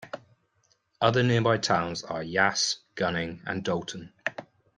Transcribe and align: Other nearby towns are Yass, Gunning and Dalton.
Other 0.99 1.21
nearby 1.21 1.57
towns 1.59 2.01
are 2.03 2.23
Yass, 2.23 2.79
Gunning 2.95 3.43
and 3.45 3.63
Dalton. 3.63 4.11